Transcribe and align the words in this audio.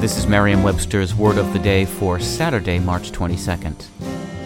This 0.00 0.16
is 0.16 0.26
Merriam 0.26 0.62
Webster's 0.62 1.14
Word 1.14 1.36
of 1.36 1.52
the 1.52 1.58
Day 1.58 1.84
for 1.84 2.18
Saturday, 2.18 2.78
March 2.78 3.12
22nd. 3.12 3.84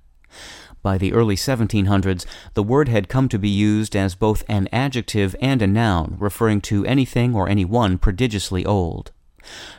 By 0.83 0.99
the 0.99 1.13
early 1.13 1.35
1700s, 1.35 2.27
the 2.53 2.61
word 2.61 2.89
had 2.89 3.09
come 3.09 3.27
to 3.29 3.39
be 3.39 3.49
used 3.49 3.95
as 3.95 4.13
both 4.13 4.43
an 4.47 4.69
adjective 4.71 5.35
and 5.41 5.63
a 5.63 5.67
noun, 5.67 6.15
referring 6.19 6.61
to 6.69 6.85
anything 6.85 7.33
or 7.33 7.49
anyone 7.49 7.97
prodigiously 7.97 8.63
old. 8.67 9.11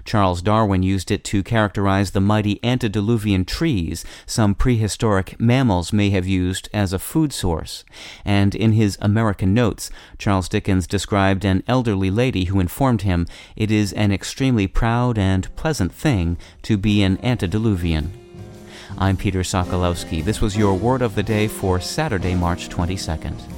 Charles 0.04 0.42
Darwin 0.42 0.82
used 0.82 1.10
it 1.10 1.24
to 1.24 1.42
characterize 1.42 2.10
the 2.10 2.20
mighty 2.20 2.58
antediluvian 2.64 3.44
trees 3.44 4.04
some 4.26 4.54
prehistoric 4.54 5.38
mammals 5.40 5.92
may 5.92 6.10
have 6.10 6.26
used 6.26 6.68
as 6.72 6.92
a 6.92 6.98
food 6.98 7.32
source, 7.32 7.84
and 8.24 8.54
in 8.54 8.72
his 8.72 8.98
American 9.00 9.54
Notes, 9.54 9.90
Charles 10.18 10.48
Dickens 10.48 10.86
described 10.86 11.44
an 11.44 11.62
elderly 11.66 12.10
lady 12.10 12.44
who 12.44 12.60
informed 12.60 13.02
him 13.02 13.26
it 13.56 13.70
is 13.70 13.92
an 13.92 14.12
extremely 14.12 14.66
proud 14.66 15.18
and 15.18 15.54
pleasant 15.56 15.92
thing 15.92 16.36
to 16.62 16.76
be 16.76 17.02
an 17.02 17.18
antediluvian. 17.22 18.12
I'm 18.96 19.16
Peter 19.16 19.40
Sokolowski. 19.40 20.24
This 20.24 20.40
was 20.40 20.56
your 20.56 20.74
word 20.74 21.02
of 21.02 21.14
the 21.14 21.22
day 21.22 21.46
for 21.46 21.78
Saturday, 21.80 22.34
March 22.34 22.68
22nd. 22.68 23.57